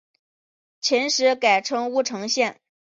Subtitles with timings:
[0.79, 2.59] 秦时改称乌程县。